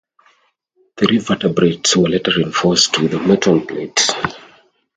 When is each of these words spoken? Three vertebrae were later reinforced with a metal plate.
Three 0.97 1.19
vertebrae 1.19 1.79
were 1.95 2.09
later 2.09 2.31
reinforced 2.35 2.97
with 2.99 3.13
a 3.13 3.19
metal 3.19 3.61
plate. 3.63 4.01